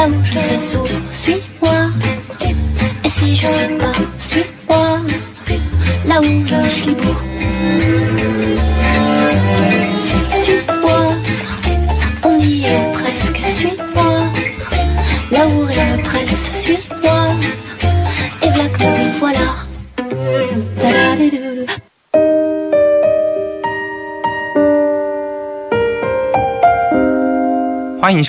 [0.00, 1.90] là où je sais sourd, suis-moi.
[3.04, 5.00] Et si je suis pas, suis-moi,
[6.06, 7.29] là où je suis beau.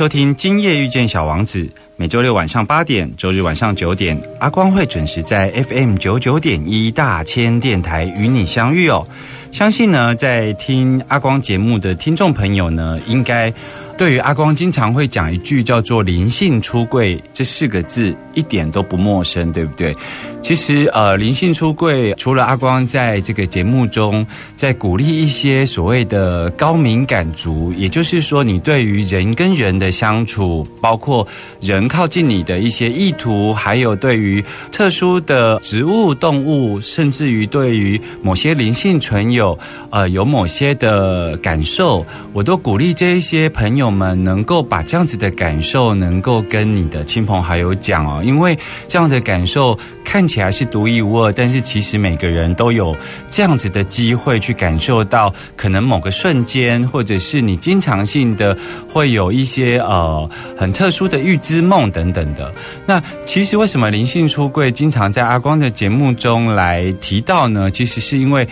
[0.02, 1.60] 收听《今夜遇见小王子》，
[1.96, 9.08] 每周六晚上八点，周日晚上九点，阿光会准时在 FM 九九点一大千电台与你相遇哦。
[9.52, 13.54] 相信呢，在听阿光节目的听众朋友呢，应该
[14.02, 19.96] 对于阿光经常会讲一句叫做“灵性出柜”这四个字一点都不陌生，对不对？
[20.42, 31.28] 其实，呃，灵性出柜除了阿光在这个节目中在鼓励一些所谓的高敏感族，也就是说，你对于人跟人的相处，包括
[31.60, 39.56] 人靠近你的一些意图，还有对于特殊的植物、动物，甚至于对于某些灵性存有，
[39.92, 48.58] 呃，有某些的感受，我都鼓励这一些朋友我们能够把这样子的感受能够跟你的亲朋好友讲哦，因为
[48.88, 52.96] 这样的感受看起来是独一无二，但是其实每个人都有
[53.30, 58.58] 这样子的机会去感受到，可能某个瞬间，或者是你经常性的
[58.90, 62.50] 会有一些呃很特殊的预知梦等等的。
[62.86, 67.70] 那其实为什么灵性出柜经常在阿光的节目中来提到呢？
[67.70, 68.48] 其实是因为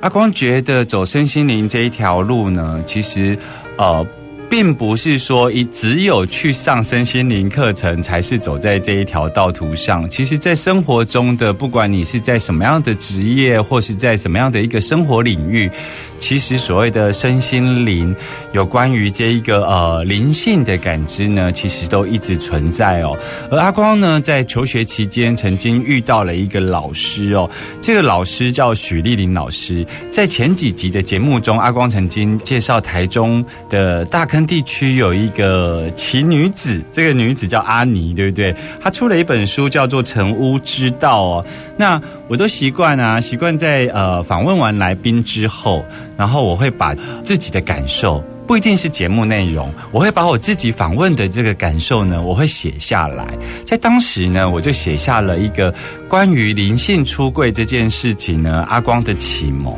[0.00, 3.38] 阿光觉得走身心灵这一条路呢，其实
[3.76, 4.04] 呃。
[4.50, 10.10] 并不是说一只有去上身心灵课程才是走在这一条道途上。
[10.10, 15.70] 其实，在生活中的，不管你是在什么样的职业，或是在什么样的一个生活领域，
[16.18, 18.14] 其实所谓的身心灵，
[18.50, 23.16] 有关于这一个呃灵性的感知呢，其实都一直存在哦。
[23.52, 27.48] 而阿光呢，在求学期间曾经遇到了一个老师哦，
[27.80, 29.86] 这个老师叫许丽玲老师。
[30.10, 34.39] 在前几集的节目中，阿光曾经介绍台中的大坑。
[34.46, 38.54] 地区有一个奇女子，这个女子叫阿妮，对不对？
[38.80, 41.46] 她出了一本书，叫做《成屋之道》哦。
[41.76, 45.84] 那我都习惯啊，习惯在呃访问完来宾之后，
[46.16, 53.26] 然后我会把自己的感受，不一定是节目内容，我会把我自己访问的这个感受呢，我会写下来。
[53.64, 55.74] 在当时呢，我就写下了一个
[56.08, 59.74] 关于灵性出柜这件事情呢，阿光的启蒙。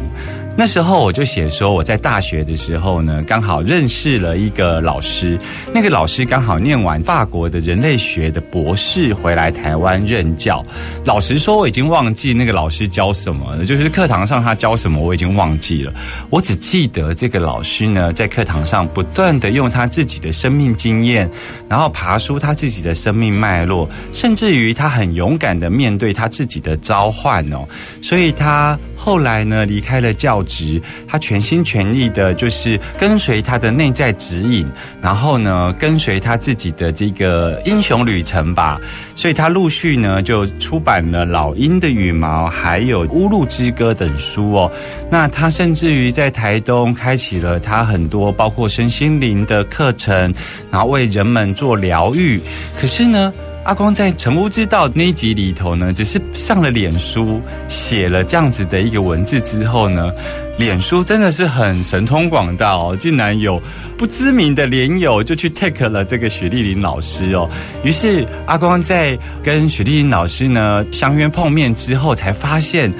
[0.54, 5.38] 那时候我就写说，我在大学的时候呢，刚好认识了一个老师。
[5.72, 10.64] 那个老师刚好念完法国的人类学的博士，回来台湾任教。
[11.06, 15.92] 老实说，我已经忘记那个老师教什么了，就是课堂上他教什么，我已经忘记了。
[16.28, 21.28] 我只记得这个老师呢，在课堂上不断的用他自己的生命经验，
[21.66, 27.66] 然后爬出他自己的生命脉络，甚至于他很勇敢的面对他自己的召唤哦。
[28.02, 30.41] 所以他后来呢，离开了教。
[30.42, 34.66] 职，他全心全意的，就是跟随他的内在指引，
[35.00, 38.80] 然后呢，跟随他自己的这个英雄旅程吧。
[39.14, 44.72] 所以他陆续呢，就出版了《老鹰的羽毛》还有《乌鹿之歌》等书哦。
[45.10, 50.34] 那他甚至于在台东开启了他很多包括身心灵的课程，
[50.70, 52.40] 然后为人们做疗愈。
[52.80, 53.32] 可是呢？
[53.64, 60.12] 阿光在《成屋之道》那一集里头呢，只是上了脸书写了这样子的一个文字之后呢，
[60.58, 63.62] 脸书真的是很神通广大哦，竟然有
[63.96, 67.48] 不知名的连友就去 take 了这个许丽玲老师哦。
[67.84, 72.92] 于是阿光在跟许丽玲老师呢相约碰面之后，才发现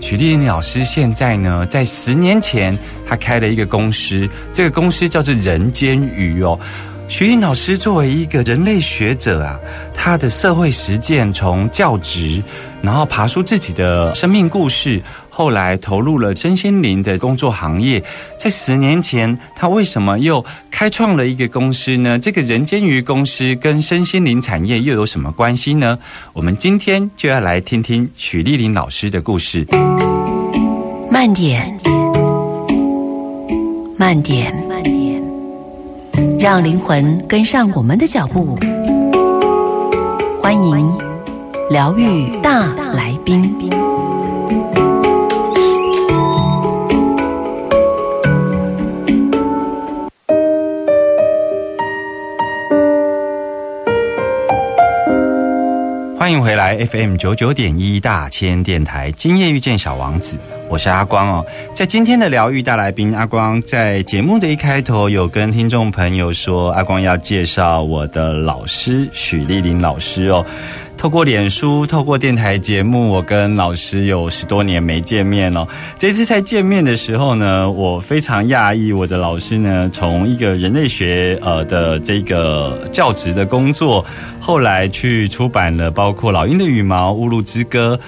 [0.00, 2.76] 许丽玲老师现在呢，在十年前，
[3.06, 6.58] 他开了一个公司，这个公司叫做人间鱼哦。
[7.08, 9.58] 徐丽老师作为一个人类学者啊，
[9.94, 12.42] 他的社会实践从教职，
[12.82, 18.00] 然后爬出自己的生命故事，后来投入了身心灵的工作行业。
[18.36, 22.18] 在十年前，他为什么又开创了一个公司呢？
[22.18, 25.98] 这个人间鱼公司跟身心灵产业又有什么关系呢？
[26.34, 29.66] 我们今天就要来听听许丽玲老师的故事。
[31.10, 31.76] 慢点，
[33.96, 35.20] 慢点，慢点，
[36.40, 38.56] 让灵魂跟上我们的脚步。
[40.40, 40.96] 欢迎
[41.68, 43.52] 疗愈大来宾。
[56.16, 60.38] 欢迎回来 FM 九九点一大千电台，今夜遇见小王子，
[60.68, 61.46] 我是阿光哦。
[61.74, 70.44] 在今天的疗愈大来宾，阿光在节目的一开头有跟听众朋友说，阿光要介绍我的老师许丽玲老师哦。
[70.98, 75.66] 透过脸书，透过电台节目，我跟老师有十多年没见面了。
[75.96, 84.04] 这次在见面的时候呢，我非常讶异，我的老师呢，从一个人类学呃的这个教职的工作，
[84.40, 87.98] 后来去出版了包括《老鹰的羽毛》《乌鲁之歌》。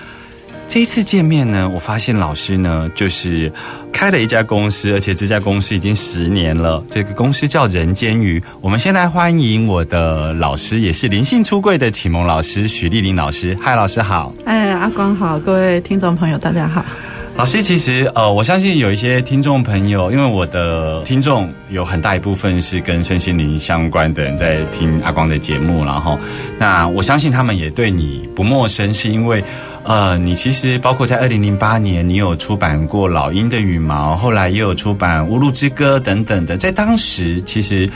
[0.72, 3.52] 这一次见面呢，我发现老师呢，就是
[3.92, 6.80] 开了一家公司，而且这家公司已经十年了。
[6.88, 8.40] 这个公司叫人间鱼。
[8.60, 13.58] 我们先来欢迎我的老师，也是灵性出柜的启蒙老师许丽玲老师。
[13.60, 14.32] 嗨，老师好。
[14.44, 16.84] 哎，阿光好，各位听众朋友，大家好。
[17.34, 26.16] 老师，其实呃，我相信有一些听众朋友，因为我的听众有很大一部分是跟身心灵相关的人在听阿光的节目，然后
[26.58, 29.42] 那我相信他们也对你不陌生，是因为
[29.84, 37.88] 呃，你其实包括在二零零八年，你有出版过《老鹰的羽毛》，后来也有出版《乌路之歌》等等的，在当时其实。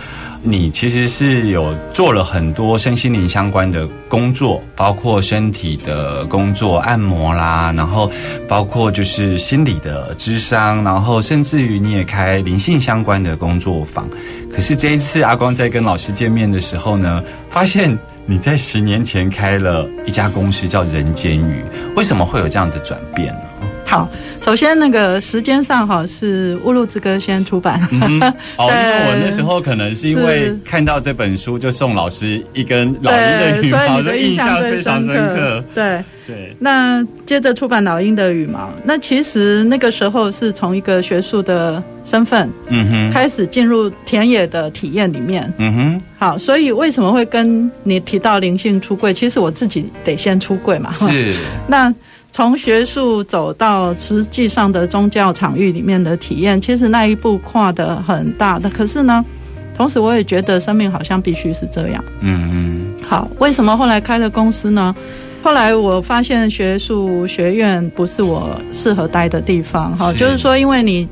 [0.47, 8.11] 你其实是有做了很多身心灵相关的工作，包括身体的工作、按摩啦，然后
[8.47, 14.07] 包括就是心理的智商，然后甚至于你也开灵性相关的工作坊。
[14.53, 21.63] 可是这一次阿光在跟老师见面的时候呢，发现你在十年前开了一家公司叫人间鱼，
[21.95, 23.41] 为什么会有这样的转变呢？
[23.87, 24.09] 好，
[24.41, 27.81] 首先那个时间上哈是《乌鲁之歌》先出版。
[27.93, 28.21] 嗯，
[28.57, 35.65] 哦，因为我那时候可能是因为看到这本书，就送老师一根老鹰的羽毛，的印象非常深刻。
[35.75, 36.57] 对对。
[36.59, 45.53] 那接着出版《老鹰的羽毛》，那其实那个时候是从一个学术的身份，嗯哼，开始进入田野的体验里面。
[45.59, 46.03] 嗯哼。
[46.19, 49.13] 好，所以为什么会跟你提到灵性出柜？
[49.13, 50.93] 其实我自己得先出柜嘛。
[50.95, 51.33] 是。
[51.69, 51.95] 那。
[52.35, 58.69] 从学术走到实际上的宗教场域里面的体验，其实那一步跨的很大的。
[58.69, 59.25] 可是呢，
[59.77, 62.05] 同时我也觉得生命好像必须是这样。
[62.19, 63.03] 嗯嗯。
[63.09, 64.93] 好，为什么后来开了公司呢？
[65.45, 69.97] 后来我发现学术学院不是我适合待的地方。
[69.97, 71.09] 哈，就是说，因为你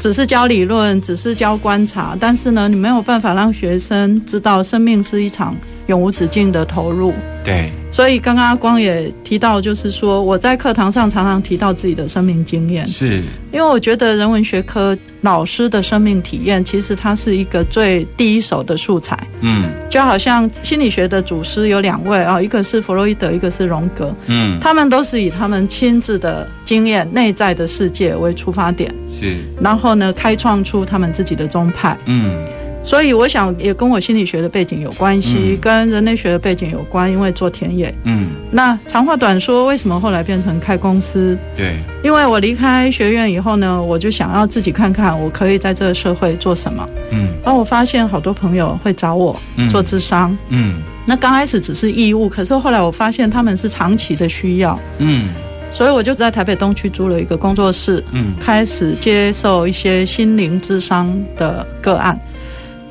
[0.00, 5.54] 只是教理论，只是教观察，但是呢，你没有办法让学生知道生命是一场
[5.86, 7.12] 永无止境的投入。
[7.44, 7.70] 对。
[7.92, 13.22] 所以刚刚阿光也提到，就是说我在课堂上常常提到自己的生命经验，是
[13.52, 19.18] 因为我觉得人文学科老师的生命体验，其实它是一个最第一手的素材。
[19.40, 24.14] 嗯，就好像心理学的祖师有两位啊，一个是弗洛伊德，一个是荣格。
[24.26, 31.96] 嗯，他们都是以他们亲自的经验、内在的世界为出发点，是，然后呢，开创出他们自己的宗派。
[32.04, 32.44] 嗯。
[32.86, 37.92] 所以我想也跟我心理学的背景有关系，跟人类学的背景有关，因为做田野。
[38.04, 41.36] 嗯，那长话短说，为什么后来变成开公司？
[41.56, 46.88] 对，因为我离开学院以后呢，我就想要自己看看我可以在这个社会做什么。
[47.10, 49.36] 嗯，然后我发现好多朋友会找我
[49.68, 50.38] 做智商。
[50.50, 54.78] 嗯，那刚开始只是义务，可是后来我发现他们是长期的需要。
[54.98, 55.30] 嗯，
[55.72, 58.02] 所以我就在台北东区租了一个工作室。
[58.12, 62.16] 嗯，开始接受一些心灵智商的个案。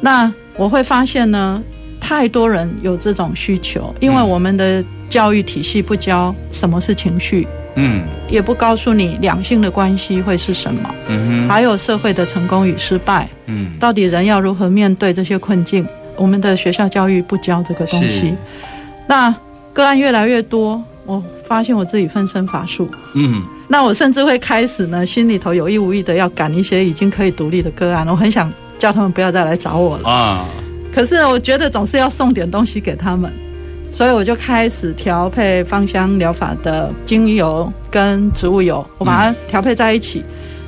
[0.06, 1.60] 那我会发现呢，
[2.00, 15.84] 太多人有这种需求，因为我们的教育体系不教什么是情绪，嗯，也不告诉你两性的关系会是什么，嗯哼，还有社会的成功与失败，嗯，到底人要如何面对这些困境？
[16.18, 18.36] 我们的学校教育不教这个东西。
[19.08, 19.36] 那
[19.74, 28.54] 个案越来越多，我发现我自己分身乏术，嗯，那我甚至会开始呢，心里头有意无意的要赶一些已经可以独立的个案，我很想。
[28.86, 30.46] 叫他们不要再来找我了啊！
[30.94, 33.34] 可是我觉得总是要送点东西给他们，
[33.89, 40.24] 所以我就开始调配芳香疗法的精油跟植物油，我把它调配在一起，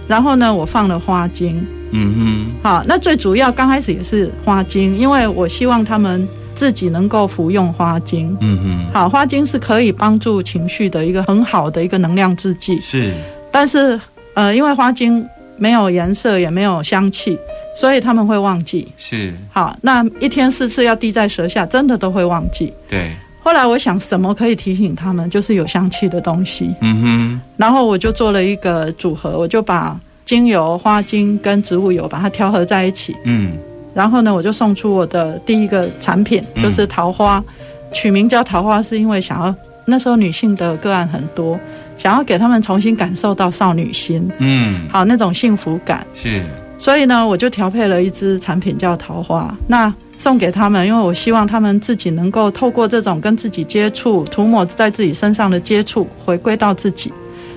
[0.07, 1.63] 然后呢，我放了花精。
[1.91, 8.36] 嗯哼，好，那最主要刚开始也是花精，因为我希望他们自己能够服用花精。
[8.41, 12.81] 嗯嗯，好，花精是可以帮助情绪的一个很好的一个能量制剂。
[12.81, 13.13] 是，
[13.51, 14.00] 但是
[14.33, 15.24] 呃，因为花精
[15.57, 17.37] 没有颜色也没有香气，
[17.75, 18.87] 所以他们会忘记。
[18.97, 22.73] 是，好，那一天四次要滴在舌下，真的都会忘记。
[22.87, 23.11] 对。
[23.43, 25.29] 后来我想，什么可以提醒他们？
[25.29, 26.75] 就是有香气的东西。
[26.81, 27.41] 嗯哼。
[27.55, 33.15] 然后我就做了一个组合，我就把精油、花精跟植物油把它调和在一起。
[33.23, 33.57] 嗯。
[33.93, 37.43] 然后呢，我就送出我的第一个产品，就是桃花。
[37.93, 41.57] 取名叫桃花，是因为想要那时候女性的个案很多，
[41.97, 44.29] 想要给他们重新感受到少女心。
[44.37, 44.87] 嗯。
[44.89, 46.05] 好，那种幸福感。
[46.13, 46.43] 是。
[46.79, 49.55] 所以呢，我就调配了一支产品叫桃花。
[49.67, 57.11] 那送给他们，因为我希望他们自己能够透过这种跟自己接触、涂抹在自己身上的接触，回归到自己，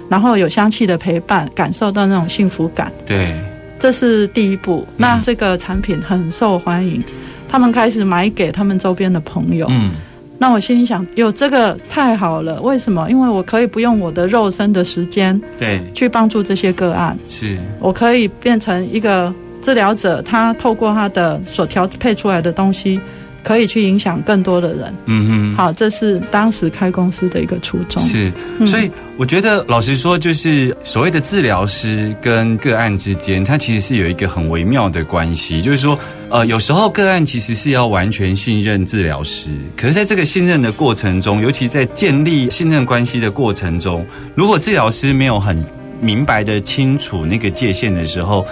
[0.09, 2.91] 然后有香气的陪伴，感受到那种幸福感。
[3.07, 3.35] 对，
[3.79, 4.87] 这是第一步。
[4.97, 7.03] 那这个产品很受欢迎，
[7.49, 9.67] 他们开始买给他们周边的朋友。
[9.71, 9.93] 嗯，
[10.41, 12.61] 那我心里想，有这个太好了。
[12.63, 13.07] 为什么？
[13.11, 17.17] 因为我可以不用我的肉身的时间，对，去帮助这些个案。
[17.29, 19.33] 是我可以变成一个。
[19.63, 22.99] 治疗者他透过他的所调配出来的东西，
[23.43, 24.95] 可以去影响更多的人。
[25.07, 28.03] 嗯哼，好，这是当时开公司的一个初衷。
[28.03, 28.33] 是，
[28.67, 35.61] 所以我觉得老实说，就是所谓的治疗师跟个案之间，它其实是有一个很微妙的关系。
[35.61, 45.65] 就是说，呃，有时候个案其实是要完全信任治疗师，可是在这个信任的过程中，尤其在建立信任关系的过程中，如果治疗师没有很
[46.01, 48.47] 明白的清楚那个界限的时候，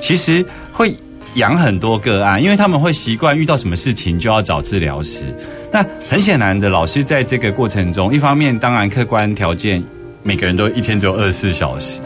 [0.00, 0.94] 其实会
[1.38, 5.24] 养很多个案，因为他们会习惯遇到什么事情就要找治疗师。
[5.72, 9.82] 那很显然的，老师在这个过程中，一方面当然客观条件，
[10.22, 12.00] 每个人都一天只有二十四小时，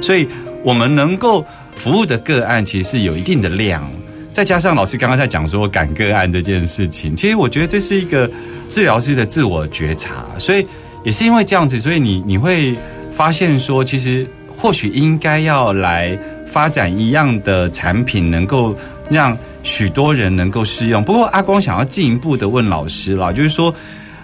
[0.00, 0.26] 所以
[0.64, 1.44] 我们能够
[1.76, 3.88] 服务的个案其实是有一定的量。
[4.32, 8.30] 再加上老师刚刚在讲说赶个案这件事情，其实我觉得这是一个
[8.68, 10.24] 治疗师的自我觉察。
[10.38, 10.66] 所以
[11.04, 12.76] 也是因为这样子，所以你你会
[13.10, 14.26] 发现说，其实
[14.56, 16.18] 或许应该要来。
[16.50, 18.74] 发展一样的产品，能够
[19.10, 21.04] 让许多人能够适用。
[21.04, 23.74] 不过，阿光想要进一步的问老师了，就是说，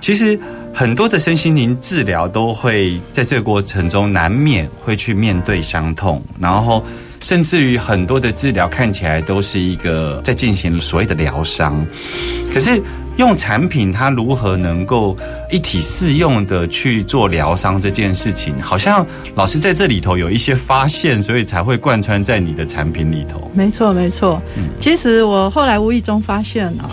[0.00, 0.38] 其实
[0.72, 6.84] 很多的身心灵治疗都会在这个过程中难免会去面对伤痛，然后
[7.20, 11.86] 甚至于很多的治疗看起来都是一个在进行所谓的疗伤，
[12.52, 12.82] 可是。
[13.16, 15.16] 用产品，它如何能够
[15.50, 23.50] 一体适用的去做疗伤这件事情，好像老师在这里头有一些发现，所以才会贯穿在你的产品里头。
[23.54, 24.42] 没错，没错。
[24.56, 26.90] 嗯，其实我后来无意中发现啊，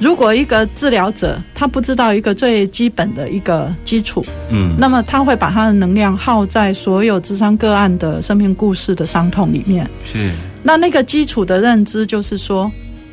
[0.00, 9.88] 如果一个治疗者他不知道一个最基本的一个基础，嗯，那么他会把他的能量耗在所有智商个案的生命故事的伤痛里面。
[10.04, 10.32] 是。
[10.62, 12.70] 那那个基础的认知就是说，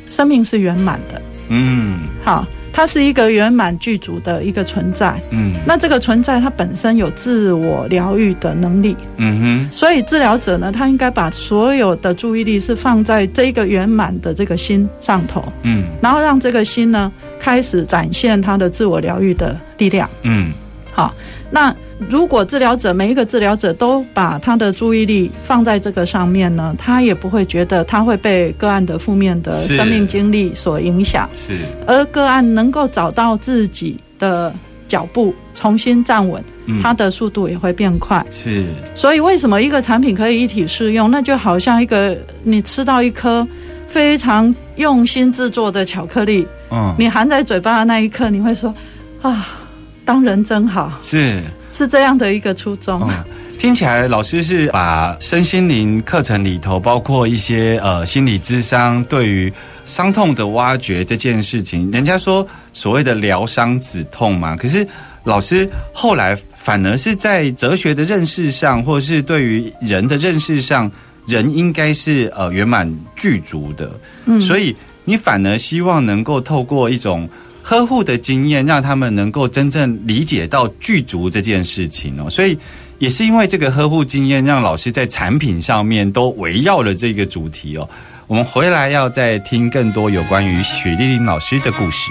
[0.08, 1.22] 生命是圆满的。
[1.48, 5.20] 嗯，好，它是一个圆满具足的一个存在。
[5.30, 8.96] 嗯，那这个存在它本身有自我疗愈的能力。
[9.16, 15.42] 嗯哼，所以治疗者呢，他应该把所有的注意力是放在这一个圆满的这个心上头。
[15.62, 20.08] 嗯，然后让这个心呢开始展现它的自我疗愈的力量。
[20.22, 20.52] 嗯，
[20.98, 21.14] 好，
[21.50, 21.74] 那。
[22.08, 31.28] 如果治疗者每一个治疗者都把他的注意力放在这个上面呢，他也不会觉得他会被个案的负面的生命经历所影响。
[31.34, 34.54] 是，而个案能够找到自己的
[34.86, 36.40] 脚步，重新站稳，
[36.80, 38.24] 它的速度也会变快。
[38.30, 41.10] 是，所以为什么一个产品可以一体适用？
[41.10, 43.44] 那就好像一个你吃到一颗
[43.88, 48.72] 非常用心制作的巧克力，嗯，你含在嘴巴的那一刻，你会说
[49.20, 49.57] 啊，
[50.08, 50.90] 当人真好。
[51.02, 51.42] 是。
[51.70, 53.06] 是这样的一个初衷。
[53.58, 59.52] 听起来老师是把身心灵课程里头，包括一些呃心理智商对于
[59.84, 64.56] 伤痛的挖掘这件事情，人家说所谓的疗伤止痛嘛。
[64.56, 64.86] 可是
[65.24, 70.90] 老师后来反而是在哲学的认识上，或者是对于人的认识上，
[71.26, 73.90] 人应该是呃圆满具足的。
[74.24, 74.74] 嗯，所以
[75.04, 77.28] 你反而希望能够透过一种。
[77.68, 82.56] 呵护的经验，让他们能够真正理解到剧足这件事情哦，所以
[82.98, 87.86] 也是因为这个呵护经验，让老师在产品上面都围绕了这个主题哦。
[88.26, 92.10] 我们回来要再听更多有关于雪莉玲老师的故事。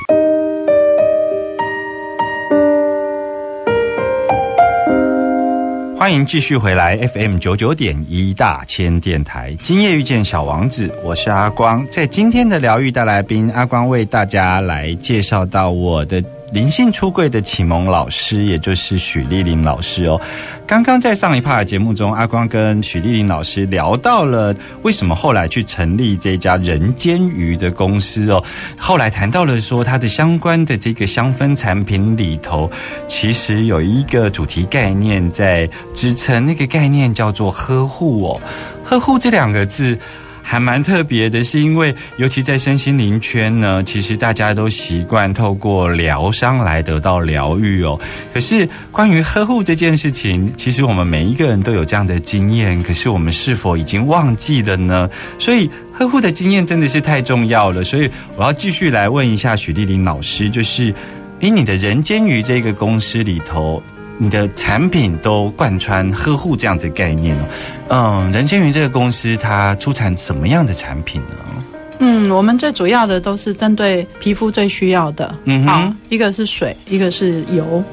[6.08, 11.86] 欢迎继续回来 FM 九九点一大千电台，今夜遇见小王子，我是阿光。
[11.92, 16.24] 在今天的疗愈大来宾，阿光为大家来介绍到我的
[16.54, 20.20] 灵性出柜的启蒙老师，也就是许丽玲老师哦。
[20.66, 28.42] 刚刚在上一趴的节目中，阿光跟许丽玲老师聊到了为什么后来去成立这家人间鱼的公司哦。
[28.78, 32.72] 后来谈到了说，它的相关的这个香氛产品里头，
[33.10, 38.42] 其实有一个主题概念在支撑，那个概念叫做呵护哦。
[38.86, 40.00] 呵护这两个字。
[40.50, 48.00] 还蛮特别的，是因为尤其在身心灵圈呢，其实大家都习惯透过疗伤来得到疗愈哦。
[48.34, 55.10] 可是关于呵护这件事情，其实我们每一个人都有这样的经验，可是我们是否已经忘记了呢？
[55.38, 57.84] 所以呵护的经验真的是太重要了。
[57.84, 60.94] 所以我要继续来问一下许丽玲老师，就是，
[61.42, 63.84] 诶，你的人间鱼这个公司里头。
[64.18, 71.36] 你的产品都贯穿呵护这样子概念哦，嗯，人间云这个公司它出产什么样的产品呢？
[72.00, 77.84] 嗯，我们最主要的都是针对皮肤最需要的，嗯，好，一个是水，一个是油。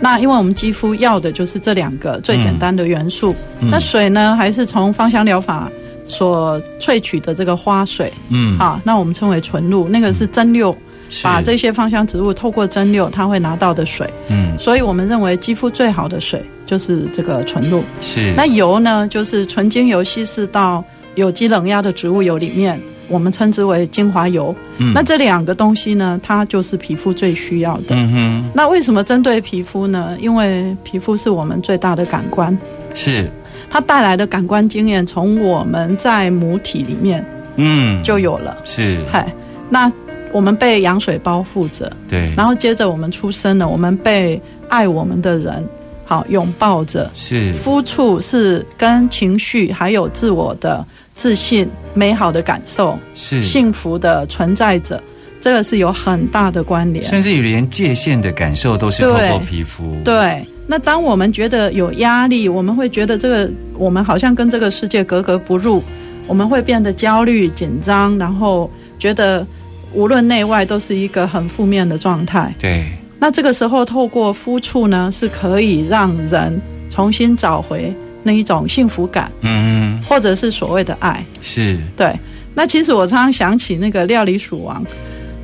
[0.00, 3.34] 那因为我们肌肤要的就是这两个最简单的元素。
[3.60, 5.70] 那水呢，还是从芳香疗法
[6.04, 10.74] 所萃取的这个花水，嗯，好，那我们称为纯露，那个是蒸馏。
[11.22, 17.84] 把这些芳香植物透过蒸馏，它会拿到的水，嗯，所以我们认为肌肤最好的水就是这个纯露。
[18.00, 20.82] 是，那油呢，就是纯精油稀释到
[21.14, 24.54] 有机冷压的植物油里面，我们称之为精华油。
[24.78, 27.94] 嗯，那这两个东西呢，它就是皮肤最需要的。
[27.94, 28.50] 嗯哼。
[28.54, 30.16] 那为什么针对皮肤呢？
[30.20, 32.56] 因为皮肤是我们最大的感官，
[32.94, 33.30] 是
[33.68, 37.24] 它带来的感官经验，从我们在母体里面，
[37.56, 38.56] 嗯，就有了。
[38.64, 39.32] 是，嗨，
[39.68, 39.92] 那。
[40.34, 45.64] 我们被羊水包覆着，对，然后接着我们出生了，我们被爱我们的人
[46.04, 55.00] 好拥抱着，是肤触是跟情绪还有自我的自信、美好的感受是幸福的存在着，
[55.40, 59.96] 这个是有很大的关联，甚至于连界限的感受都是透过皮肤。
[60.04, 63.48] 对，那当我们觉得有压力，我们会觉得这个
[63.78, 65.80] 我们好像跟这个世界格格不入，
[66.26, 69.46] 我们会变得焦虑、紧张，然后觉得。
[69.94, 72.54] 无论内外都是一个很负面的状态。
[72.58, 72.84] 对，
[73.18, 81.24] 那这个时候透过肤触呢，是可以让人重新找回那一种幸福感，嗯，或者是所谓的爱。
[81.40, 82.12] 是，对。
[82.54, 84.84] 那其实我常常想起那个料理鼠王。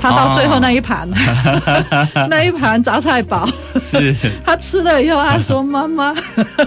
[0.03, 1.07] 他到最后那一盘，
[2.31, 3.47] 那一盘杂菜煲，
[3.79, 6.15] 是 他吃了以后，他说：“妈妈，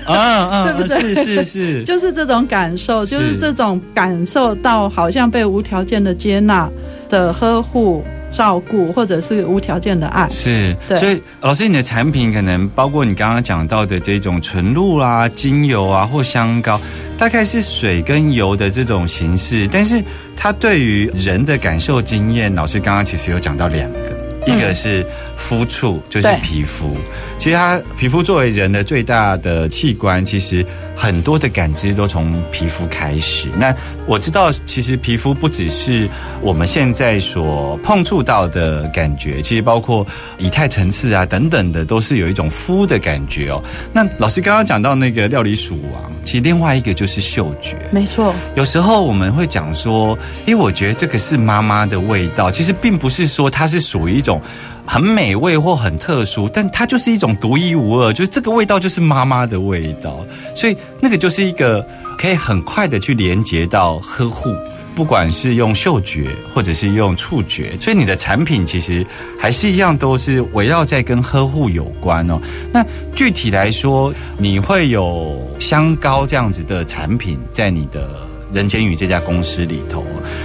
[0.06, 1.16] 啊啊， 对不对？
[1.16, 6.70] 是是是，就是这种感受，就是这种感受到好像被无条件的接纳
[7.14, 16.82] 的呵护。”照顾或者是无条件的爱，是，所以老师，你的产品可能包括你刚刚讲到的这种纯露啊、精油啊或香膏，
[17.16, 20.04] 大概是水跟油的这种形式，但是
[20.36, 24.00] 它对于人的感受经验，老师刚刚其实有讲到两个。
[24.46, 25.06] 一个是
[25.38, 26.98] 肤触，就是皮肤。
[27.38, 33.48] 其实它皮肤作为人的最大的器官，其实很多的感知都从皮肤开始。
[33.58, 33.76] 那
[34.06, 36.10] 我知道，其实皮肤不只是
[36.42, 40.06] 我们现在所碰触到的感觉，其实包括
[40.38, 43.62] 以太层次啊等等的，都是有一种肤的感觉哦。
[43.92, 47.78] 那老师刚刚讲到那个料理鼠王，其实另外一个就是嗅觉。
[47.92, 54.42] 没错，有时候我们会讲说，因为我觉得这个是妈妈的味道，其实并不是说它是属于一种。
[54.86, 60.20] 很美味或很特殊，但它就是一种独一无二，就是这个味道就是妈妈的味道，
[60.56, 61.86] 所以那个就是一个
[62.18, 64.54] 可以很快的去连接到呵护，
[64.94, 69.06] 不管是用嗅觉或者是用触觉，所以你的产品其实
[69.40, 72.40] 还是一样都是围绕在跟呵护有关哦。
[72.72, 78.10] 那具体来说，你会有香膏这样子的产品在你的
[78.52, 80.04] 人间鱼这家公司里头？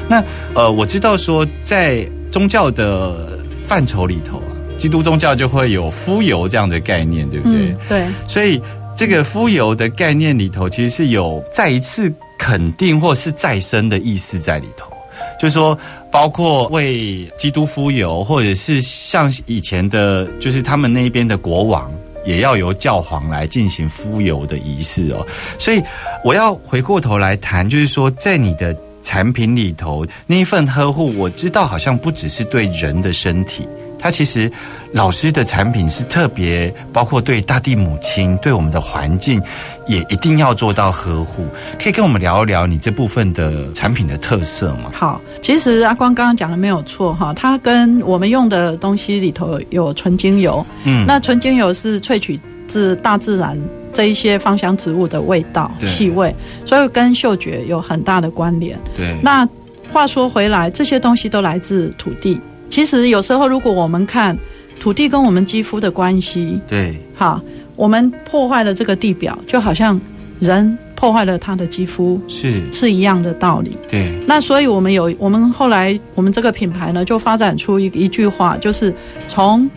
[0.08, 0.22] 那
[0.54, 3.36] 呃，我知道说在宗教的。
[3.68, 7.76] 范畴里头啊，基督宗教就会有敷油这样的概念，对不对？
[7.86, 8.06] 对。
[8.26, 8.58] 所以
[8.96, 14.90] 这个敷油的概念里头，其实是有再一次肯定或是再生的意思在里头。
[15.38, 15.78] 就是说，
[16.10, 21.92] 包括为基督敷油，或者是像以前的，就是他们那边的国王，
[22.24, 25.26] 也要由教皇来进行敷油的仪式哦。
[25.58, 25.82] 所以
[26.24, 28.74] 我要回过头来谈，就是说，在你的。
[29.08, 33.66] 产品里头那一份呵护，我知道好像不只是对人的身体，
[33.98, 34.52] 它其实
[34.92, 39.40] 老师的产品是特别包括对大地母亲、对我们的环境，
[39.86, 41.46] 也一定要做到呵护。
[41.82, 44.90] 可以跟我们聊一聊你这部分的产品的特色吗？
[44.92, 53.58] 好，其实阿光刚刚讲的没有错哈，它跟我们用的东西里头有纯精油，嗯，那纯精油是萃取自大自然。
[53.98, 56.32] 这一些芳香植物的味道、气味，
[56.64, 58.78] 所以跟嗅觉有很大的关联。
[58.96, 59.44] 对，那
[59.90, 62.40] 话说回来，这些东西都来自土地。
[62.70, 64.38] 其实有时候，如果我们看
[64.78, 67.40] 土地跟我们肌肤的关系，对，好，
[67.74, 70.00] 我们破坏了这个地表，就好像
[70.38, 73.76] 人破坏了他的肌肤，是是一样的道理。
[73.88, 78.94] 对，那所以我们有，我们后来我们这个品牌呢，就发展出一一句话，就是
[79.26, 79.68] 从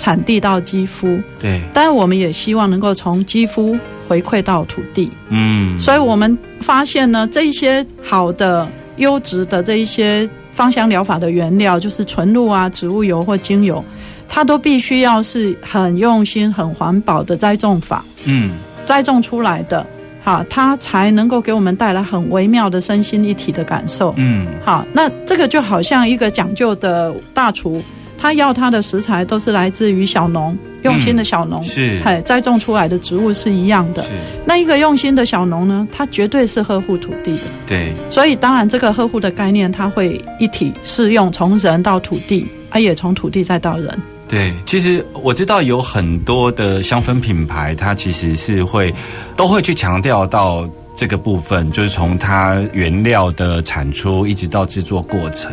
[0.00, 3.76] 产地到肌肤，对，但是我们也希望能够从肌肤
[4.08, 5.10] 回馈到土地。
[5.28, 13.84] 嗯，所以我们发现呢，这一些好的、优质的这一些芳香疗法的原料，就是纯露啊、植物油或精油，
[14.26, 18.52] 它都必须要是很用心、很环保的栽种法，嗯，
[18.86, 19.86] 栽种出来的，
[20.24, 24.14] 好，它才能够给我们带来很微妙的身心一体的感受。
[24.16, 27.82] 嗯，好，那这个就好像一个讲究的大厨，
[28.20, 34.02] 他要他的食材都是来自于小农，用心的小农，是嘿，栽种出来的植物是一样的。
[34.02, 34.10] 是，
[34.44, 37.44] 那一个用心的小农呢，他绝对是呵护土地的。
[37.66, 43.98] 对，所以当然这个呵护的概念，它会一体适用，从人到土地，啊，也从土地再到人。
[44.28, 48.94] 对，其实我知道有很多的香氛品牌，它其实是会
[49.34, 55.52] 都会去强调到这个部分，就是从它原料的产出一直到制作过程。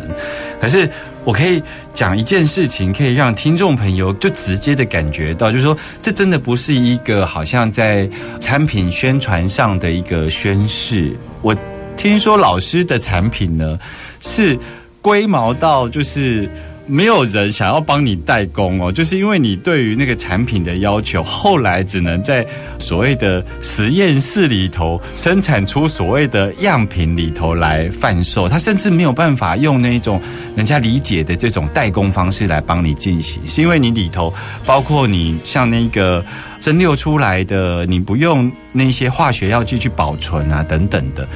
[0.60, 0.88] 可是
[1.28, 1.62] 我可以
[1.92, 8.08] 讲一件事情，可以让听众朋友就直接的感觉到，就是说这真的不是一个好像在
[8.40, 11.14] 产品宣传上的一个宣示。
[11.42, 11.54] 我
[11.98, 13.78] 听说老师的产品呢
[14.22, 14.58] 是
[15.02, 16.48] 龟毛到就是。
[16.88, 22.44] 没有人想要帮你代工哦，就是因为你对于那个产品的要求，后来只能在
[22.78, 30.20] 所谓的实验室里头生产出所谓的样品里头来贩售，他甚至没有办法用那种
[30.56, 34.32] 人家理解的这种代工方式来帮你进行，是因为你里头
[34.64, 36.24] 包括你像那个
[36.58, 41.28] 蒸馏出来的，你不用那些化学药剂去保存啊等等的，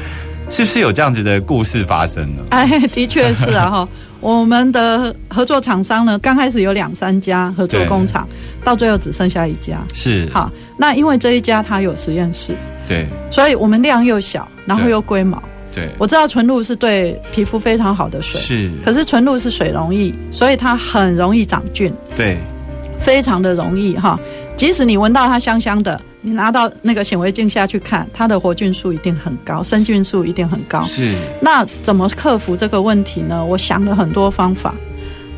[0.48, 2.42] 是不是有这样子的故事发生呢？
[2.50, 3.88] 哎，的确是啊哈。
[4.22, 8.26] 我们的合作厂商呢，刚开始有两三家合作工厂，
[8.62, 9.78] 到最后只剩下一家。
[9.92, 12.54] 是好，那因为这一家它有实验室，
[12.86, 15.42] 对，所以我们量又小，然后又龟毛。
[15.74, 21.92] 对，我知道纯露是对皮肤非常好的水，是，可是纯露是水溶液，所以它很容易长菌。
[22.14, 22.38] 对，
[22.96, 24.16] 非常的容易哈，
[24.56, 26.00] 即使你闻到它香香的。
[26.24, 30.82] 你拿到那个显微镜下去看，它的活菌数一定很高，生菌数一定很高。
[30.84, 31.14] 是。
[31.40, 33.44] 那怎么克服这个问题呢？
[33.44, 34.72] 我想了很多方法，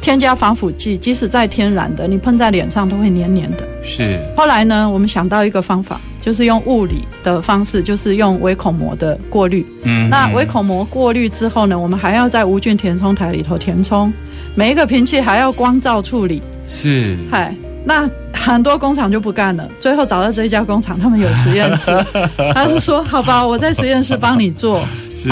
[0.00, 3.66] 添加防腐剂，即使再天然的，你喷在脸上都会黏黏的。
[3.82, 4.20] 是。
[4.36, 9.64] 后来呢，我们想到一个方法，就是用物理的方式，就是用微孔膜的过滤。
[9.84, 10.10] 嗯。
[10.10, 14.12] 那微孔膜过滤之后呢，我们还要在无菌填充台里头填充，
[14.54, 16.42] 每一个瓶器还要光照处理。
[16.68, 17.16] 是。
[17.30, 17.56] 嗨。
[17.84, 21.92] 那很多工厂就不干了，最后找到这一家工厂，他们有实验室，
[22.54, 24.82] 他是说好吧，我在实验室帮你做。
[25.14, 25.30] 是。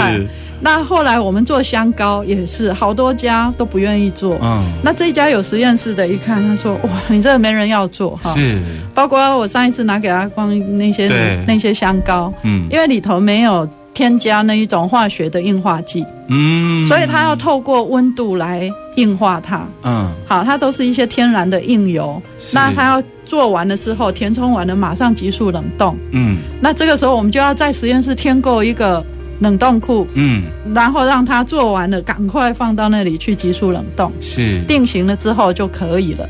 [0.61, 4.37] 那后来我们做香膏也是，好多家都不愿意做。
[4.41, 4.63] 嗯。
[4.81, 8.33] 那这一家有实验室的，一看他说哇，你这个没人要做哈。
[8.33, 8.61] 是。
[8.93, 18.69] 包括我上一次拿给他光那些那些香膏，嗯，因为里头没有添加那一种化学的硬化剂，嗯，所以它要透过温度来。
[18.95, 22.21] 硬化它，嗯，好，它都是一些天然的硬油。
[22.53, 29.03] 那它要做完了之后，填充完了，马上急速冷冻，嗯，那这个时候我们就要在实验室添购一个
[29.39, 30.43] 冷冻库，嗯，
[30.75, 34.61] 然后让它做完了，赶快放到那里去急速冷冻，是。
[34.67, 36.29] 定型了之后就可以了。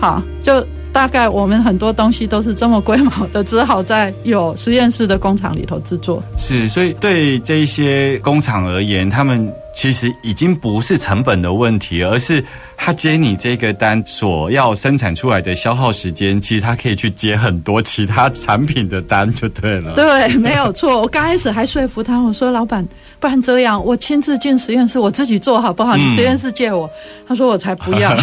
[0.00, 0.66] 好，就
[0.98, 6.20] 大概我们很多东西都是这么规模的，只好在有实验室的工厂里头制作。
[6.36, 9.48] 是，所以对这些工厂而言，他们。
[9.74, 12.44] 其实已经不是成本的问题，而是
[12.80, 19.92] 他接你这个单所要生产出来的消耗时间，其实他可以去接很多其他产品的单就对了。
[19.92, 20.98] 对，没有错。
[21.02, 22.86] 我刚开始还说服他，我说老板，
[23.20, 25.96] 不然这样，我亲自进实验室，我自己做好不好？
[25.96, 26.88] 你实验室借我。
[27.26, 28.16] 他说我才不要。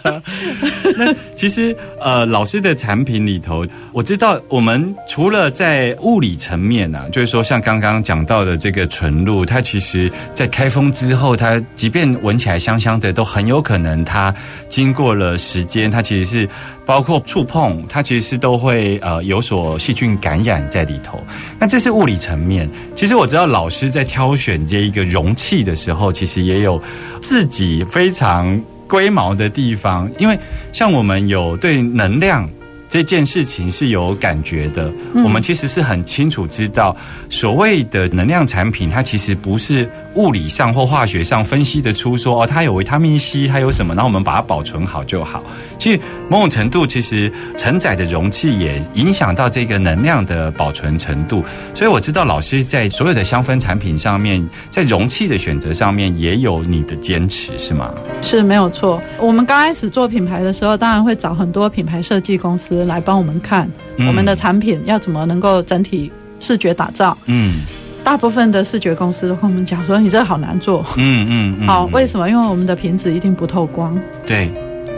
[0.96, 14.34] 那其实呃，老师的产品里头，我知道我们除了在物理层面啊，就是说像刚刚讲到的这个纯露，它其实在开封之后，它即便闻起来香香的，都很有可能可能它
[14.68, 16.46] 经过了时间，它其实是
[16.84, 21.18] 包括触碰，它其实是都会呃有所细菌感染在里头。
[21.58, 22.68] 那这是物理层面。
[22.94, 26.78] 其实我知道老师在挑选这一个容器的时候，其实也有
[27.22, 30.38] 自己非常龟毛的地方，因为
[30.70, 32.46] 像我们有对能量。
[32.92, 34.92] 这件事情是有感觉的。
[35.14, 36.94] 我们其实是很清楚知道，
[37.30, 45.42] 所谓的能量产品，它其实不是物理上或化学上分析得出说哦，它有维他命 C，它有什么，然后我们把它保存好就好。
[45.78, 51.42] 其实某种程度，其实承载的容器也影响到这个能量的保存程度。
[51.74, 57.94] 所以我知道老师在所有的香氛产品上面，在容器的选择上面也有你的坚持，是吗？
[58.20, 59.00] 是没有错。
[59.18, 62.81] 我们刚开始做品牌的时候，当然会找很多品牌设计公司。
[62.84, 67.16] 来帮我们看我们的产品要怎么能够整体视觉打造。
[67.26, 67.60] 嗯，
[68.02, 70.84] 大部分的视觉公司都跟我们讲说，你这个好难做。
[70.96, 72.28] 嗯嗯，好，为什么？
[72.28, 73.98] 因为我们的瓶子一定不透光。
[74.26, 74.50] 对。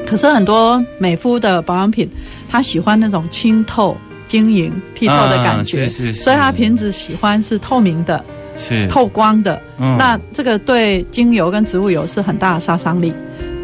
[0.06, 2.08] 可是很多美肤的保养品，
[2.48, 6.22] 他喜欢那种清透、晶莹、剔透的感觉，是是。
[6.22, 8.22] 所以他瓶子喜欢是透明的，
[8.54, 9.60] 是透光的。
[9.78, 13.14] 那这个对精油跟植物油是很大的杀伤力。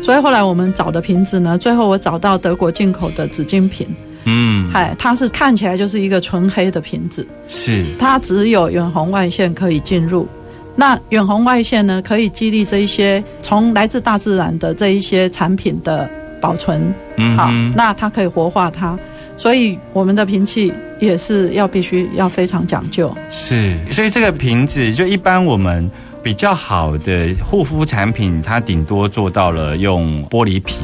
[0.02, 3.86] 所以后来我们找的瓶子呢，最后我找到德国进口的紫金瓶。
[4.32, 10.28] 嗯，嗨，它是看起来就是一个纯黑的瓶子，是它只有远红外线可以进入。
[10.76, 16.08] 那远红外线呢，可以激励这一些从来自大自然的这一些产品的
[16.40, 16.94] 保存。
[17.16, 18.96] 嗯，好，那它可以活化它，
[19.36, 23.12] 所以我们的瓶器也是要必须要非常讲究。
[23.30, 25.90] 是，所以这个瓶子就一般我们
[26.22, 30.78] 比较好的护肤产品，它顶多做到了用玻璃瓶。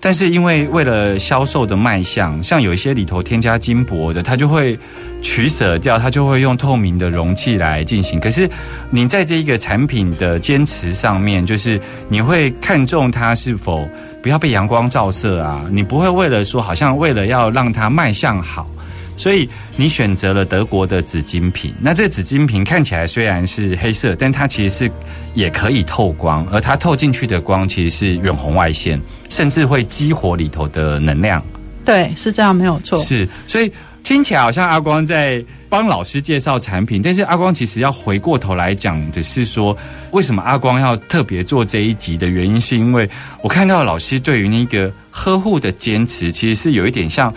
[0.00, 4.78] 但是因为为了销售的卖相，像有一些里头添加金箔的，它就会
[5.20, 8.20] 取舍掉，它就会用透明的容器来进行。
[8.20, 8.48] 可是
[8.90, 13.88] 你在这一个产品的坚持上面，就是你会看重它是否
[14.22, 18.68] 不要被阳光照射啊，你不会为了说好像为了要让它卖相好。
[19.18, 24.90] 所以你选择了德国的紫金瓶，那这紫金瓶看起来虽然是黑色，但它其实是
[25.34, 31.44] 也可以透光，而它透进去的光其实是远红外线，甚至会激活里头的能量。
[31.84, 32.96] 对，是这样，没有错。
[33.02, 33.72] 是，所以
[34.04, 39.76] 听起来好像阿光在帮老师介绍产品，但是阿光其实要回过头来讲只是说，
[40.12, 43.10] 为什么阿光要特别做这一集的原因，是因为
[43.42, 47.34] 我看到老师对于那个呵护的坚持，其实是有一点像。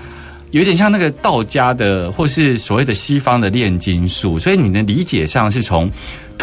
[0.51, 5.91] 有点像那个道家的，或是所谓的西方的炼金术，所以你的理解上是从。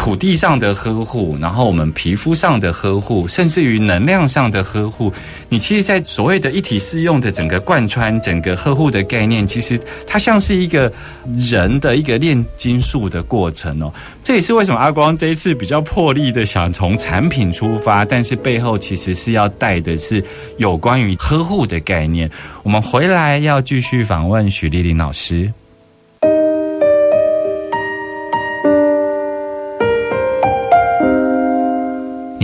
[0.09, 5.13] 土地上的呵护，然后我们皮肤上的呵护，甚至于能量上的呵护，
[5.49, 10.91] 你其实，在所谓的一体适用的整个贯穿整个呵护的概念，其实它像是一个
[11.37, 13.93] 人的一个炼金术的过程哦。
[14.23, 20.25] 这也是为什么阿光这一次比较破例的想从产品出发，但是背后其实是要带的是
[20.57, 22.27] 有关于呵护的概念。
[22.63, 25.53] 我们回来要继续访问许丽玲老师。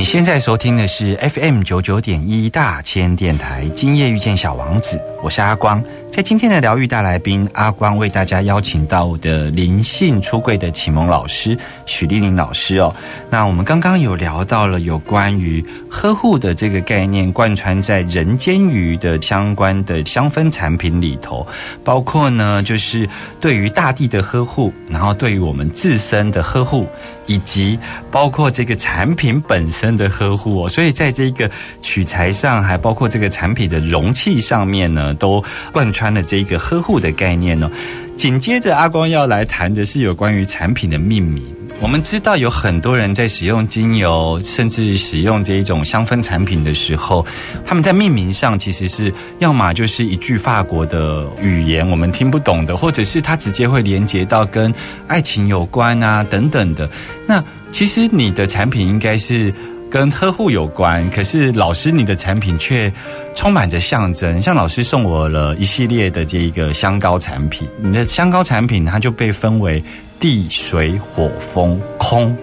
[0.05, 5.83] 现在收听的是 FM 九九点一大千电台，今夜遇见小王子，我是阿光。
[6.11, 12.95] 在今天的疗愈大来宾，阿光为大家邀请到我的灵性出柜的启蒙老师许丽玲老师哦。
[13.31, 21.45] 那我们刚刚有聊到了有关于呵护的这个概念，贯穿在人间鱼的相关的香氛产品里头，
[21.83, 23.09] 包括呢就是
[23.41, 26.87] 对于大地的呵护，然后对于我们自身的呵护，
[27.27, 27.77] 以及
[28.09, 30.69] 包括这个产品本身的呵护哦。
[30.69, 36.05] 所以在这个取材上，还包括这个产品的容器上面呢，都贯穿。
[36.15, 37.69] 了这个呵护的概念呢，
[38.15, 41.54] 紧接着阿光要来谈的是有关于产品的命名。
[41.81, 47.25] 我们知道有很多人在使用精油，甚至使用这一种香氛产品的时候，
[47.65, 54.73] 他们在命名上其实是要么就是一句法国的语言我们听不懂的，或者是它直接会连接到跟
[55.07, 56.89] 爱情有关啊等等的。
[57.27, 59.53] 那其实你的产品应该是。
[59.87, 62.91] 跟呵护有关，可是老师你的产品却
[63.33, 64.41] 充满着象征。
[64.41, 69.81] 像老师送我了一系列的这一个香膏产品，你的香膏产品它就被分为
[70.19, 72.35] 地、水、火、风、空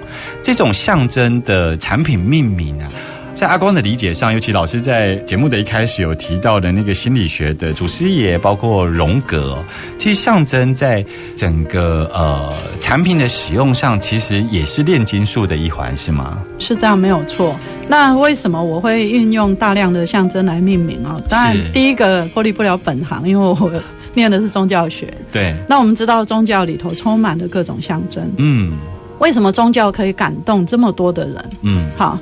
[0.43, 2.91] 这种象征的产品命名啊。
[3.35, 9.57] 在阿光的理解上，尤其老师在节目的一开始有提到的那个心理学的祖师爷，包括荣格，
[9.99, 11.05] 其实象征在
[11.35, 16.39] 整个呃产品的使用上，其实也是炼金术的一环，是吗？
[16.59, 17.59] 是这样，没有错。
[17.89, 21.19] 那为什么我会运用大量的象征来命名啊？
[21.27, 23.73] 当然，第一个脱离不了本行，因为我
[24.15, 25.13] 念的是宗教学。
[25.31, 25.55] 对。
[25.69, 28.23] 那我们知道，宗教里头充满了各种象征。
[28.37, 28.73] 嗯。
[29.19, 31.51] 为什么宗教可以感动这么多的人？
[31.63, 31.91] 嗯。
[31.97, 32.19] 好。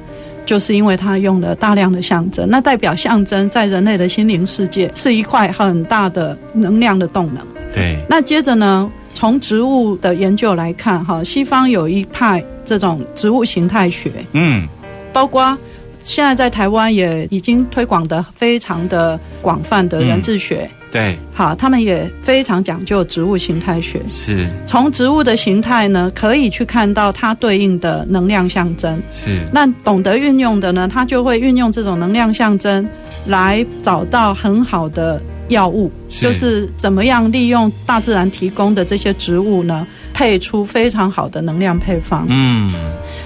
[0.46, 7.46] 就是因为它用了大量的象征，那代表象征在人类的心灵世界是一块很大的能量的动能。
[7.72, 7.96] 对。
[8.08, 14.66] 那接着呢，从植物的研究来看，哈，西方有一派这种植物形态学，嗯，
[15.12, 15.56] 包括
[16.00, 24.00] 现在在台湾也已经推广的非常的广泛的人智学，对，好，他们也非常讲究植物形态学。
[24.08, 24.48] 是。
[24.66, 29.00] 从植物的形态呢，可以去看到它对应的能量象征。
[29.10, 32.88] 是，那懂得运用的呢，他就会运用这种能量象征
[33.26, 36.22] 来找到很好的药物，是。
[36.22, 42.26] 就是怎么样利用大自然提供的这些植物呢，配出非常好的能量配方。
[42.28, 42.72] 嗯。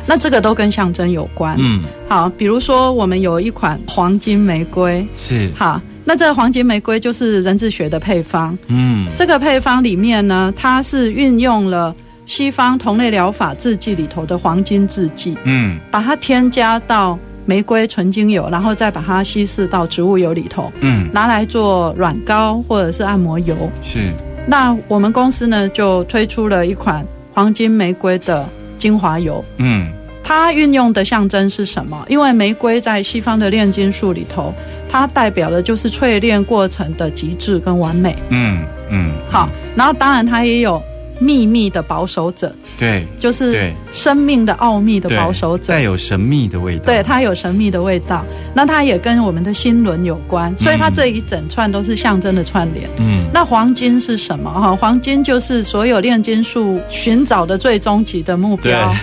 [0.06, 1.56] 那这个都跟象征有关。
[1.58, 1.82] 嗯。
[2.08, 8.56] 好，比如说我们有一款黄金玫瑰，是，好，那这个黄金玫瑰就是人智学的配方。
[8.68, 11.94] 嗯这个配方里面呢，它是运用了
[12.26, 23.56] 西方同类疗法制剂里头的黄金制剂，嗯把它添加到玫瑰纯精油，然后再把它稀释到植物油里头，嗯拿来做软膏或者是按摩油。
[23.82, 24.12] 是，
[24.46, 29.44] 那我们公司呢就推出了一款黄金玫瑰的精华油。
[29.58, 29.90] 嗯
[30.24, 32.02] 它运用的象征是什么？
[32.08, 34.52] 因为玫瑰在西方的炼金术里头，
[34.88, 38.16] 它代表的就是淬炼过程的极致跟完美。
[38.30, 40.82] 嗯嗯，好，然后当然它也有
[41.24, 45.72] 秘密的保守者，对，就是生命的奥秘的保守者。
[45.72, 45.84] 带。
[45.84, 52.88] 有神秘的味道，对，它有神秘的味道，那它也跟我们的心轮有关，所以它这一整串都是象征的串联。
[52.98, 53.24] 嗯。
[53.32, 54.50] 那黄金是什么？
[54.50, 58.94] 哈，黄金就是所有炼金术寻找的最终极的目标，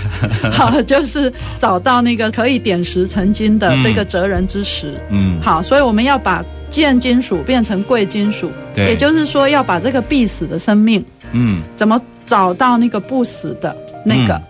[0.51, 4.99] 好，就是找到那个可以点石成金的这个哲人之石。
[5.09, 5.39] 嗯。
[5.39, 8.87] 好，所以我们要把贱金属变成贵金属，对。
[8.87, 14.35] 也就是说要把这个必死的生命嗯怎么找到那个不死的那个。
[14.35, 14.41] 嗯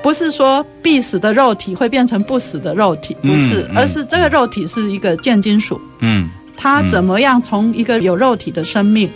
[0.00, 9.10] 不是说必死的肉体会变成不死的肉体，不是，而是这个肉体是一个贱金属，嗯它怎么样从一个有肉体的生命，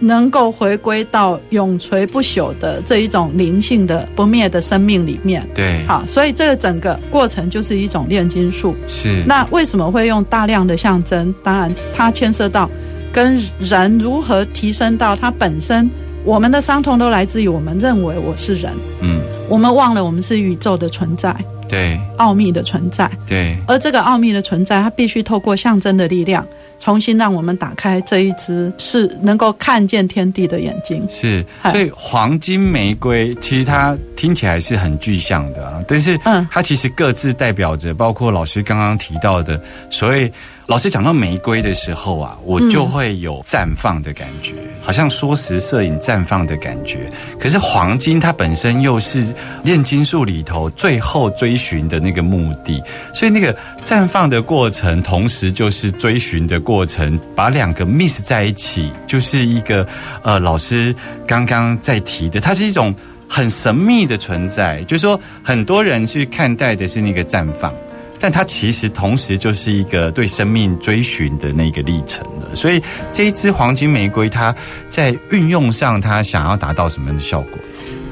[0.00, 5.48] 能够回归到永垂不朽的这一种灵性的不灭的生命里面。
[5.54, 8.74] 对，好，所以这个整个过程就是一种炼金术。
[8.88, 11.32] 是，那为什么会用大量的象征？
[11.44, 12.68] 当然，它牵涉到
[13.12, 15.88] 跟人如何提升到它本身。
[16.26, 19.20] 我们的伤痛都来自于我们认为我是人，嗯。
[19.48, 21.32] 我们忘了我们是宇宙的存在，
[21.68, 21.96] 对。
[22.16, 23.08] 奥秘的存在。
[23.28, 26.44] 对，而这个奥秘的存在，它必须透过象征的力量，
[26.80, 31.06] 重新让我们打开这一只是能够看见天地的眼睛。
[31.08, 36.44] 是，所以黄金玫瑰其实它听起来是很具象的啊，但是嗯。
[36.50, 39.60] 它其实各自代表着，包括老师刚刚提到的，
[39.90, 40.32] 所谓
[40.66, 44.52] 老师讲到玫瑰的时候啊，我就会有绽放的感觉，
[44.82, 47.08] 好像说时摄影绽放的感觉。
[47.38, 52.82] 可是黄金它本身又是炼金术里头最后追寻的那个目的，
[53.14, 59.86] 所以那个绽放的过程，同时就是追寻的过程，把两个 miss 在一起，就是一个
[60.24, 60.92] 呃，老师
[61.28, 62.92] 刚刚在提的，它是一种
[63.28, 67.72] 很神秘的存在，就是说很多人去看待的是那个绽放。
[68.18, 74.54] 但它其实同时就是一个对生命追寻的那个历程了，所以这一支黄金玫瑰，它
[74.88, 77.58] 在运用上，它想要达到什么样的效果？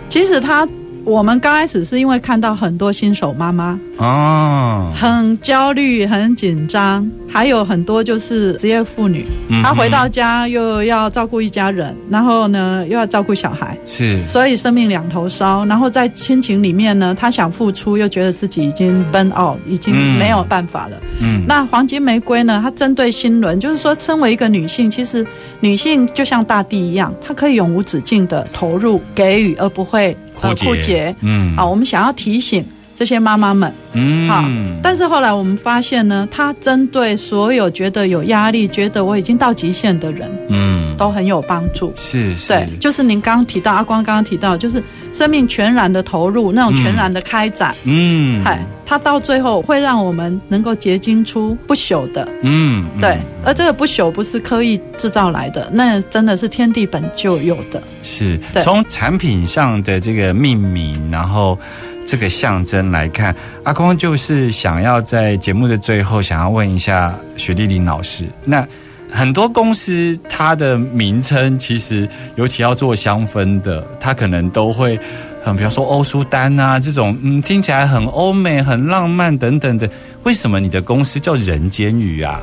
[0.08, 0.68] 其实它，
[1.04, 15.64] 我们刚开始是因为看到很多新手妈妈哦，很焦虑、很紧张，还有很多就是职业妇女，嗯她回到家又要照顾一家人，然后呢又要照顾小孩，是所以生命两头烧。
[15.66, 20.96] 然后在亲情里面呢，她想付出，又觉得自己已经 burn out，已经嗯没有办法了。
[21.20, 22.60] 嗯，那黄金玫瑰呢？
[22.64, 25.24] 它针对心轮，就是说，身为一个女性，其实
[25.60, 30.16] 女性就像大地一样，她可以永无止境的投入、给予，而不会
[30.48, 30.66] 呃枯竭。
[30.66, 31.16] 枯竭。
[31.20, 31.56] 嗯。
[31.56, 34.28] 啊，我们想要提醒这些妈妈们，嗯。
[34.28, 34.44] 好，
[34.82, 41.92] 但是后来我们发现呢，它针对所有觉得有压力、觉得我已经到极限的人，嗯，都很有帮助。
[41.96, 57.82] 是是，对，就是您刚刚提到，阿光刚刚提到，就是生命全然的投入，那种全然的开展，嗯，嗨、它到最后会让我们能够结晶出不朽的，嗯，嗯对，而这个不朽不是刻意制造来的，那真的是天地本就有的。
[58.02, 61.58] 是从产品上的这个命名，然后
[62.06, 68.66] 这个象征来看，阿光就是想要在节目的最后，想要问一下雪莉琳老师，那。
[69.14, 74.98] 很多公司它的名称其实，尤其要做香氛的，它可能都会，
[75.44, 79.88] 嗯，比方说欧舒丹啊这种，嗯，听起来很欧美、很浪漫等等的。
[80.24, 82.40] 为什么你的公司叫人间雨啊？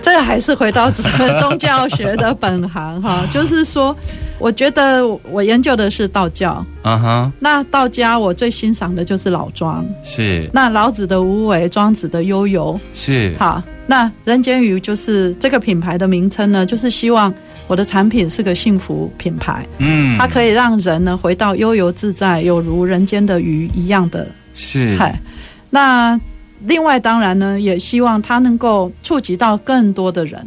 [0.00, 3.94] 这个还是回到宗教学的本行哈，就是说，
[4.38, 10.48] 我觉得我研究的是道教，嗯哼，那道家我最欣赏的就是老庄，是。
[10.52, 17.32] 那老子的无为，庄子的悠游，是，好，那人间鱼就是这个品牌的名称呢，就是希望
[17.66, 20.14] 我的产品是个幸福品牌，嗯。
[20.18, 25.18] 它可以让人呢回到悠游自在，有如人间的鱼一样的是，嗨，
[25.70, 26.20] 那
[26.66, 30.46] 另外当然呢，也希望它能够触及到更多的人。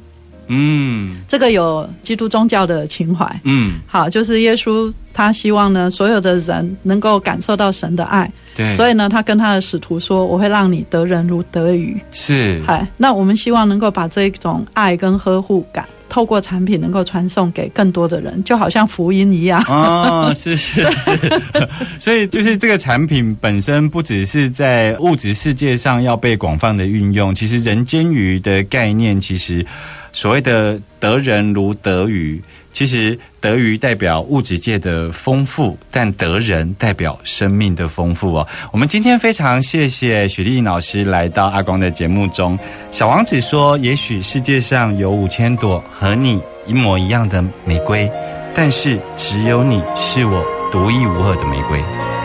[0.51, 3.25] 嗯，这个有基督宗教的情怀。
[3.45, 8.31] 嗯，好，就是耶稣他希望呢，所有的人能够感受到神的爱。
[8.53, 19.63] 对，所以呢，他跟他的使徒说：“我会让你得人如得鱼。”是，嗨，那我们希望能够把这种爱跟呵护感，透过产品能够传送给更多的人，就好像福音一样。
[19.69, 21.41] 哦，是是是，
[21.97, 29.65] 所以就是这个产品本身不只是在物质世界上要被广泛的运用，其实人间鱼的概念，其实
[30.11, 32.41] 所谓的得人如得鱼。
[32.73, 38.47] 其实德鱼代表物质界的丰富，但德人代表生命的丰富哦。
[38.71, 42.57] 我们今天非常谢谢许丽颖老师来到阿光的节目中。
[42.89, 48.09] 小王子说：“也许世界上有五千朵和你一模一样的玫瑰，
[48.55, 50.41] 但是只有你是我
[50.71, 51.77] 独一无二的玫瑰。”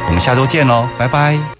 [0.07, 1.55] 我们下周见喽，拜拜。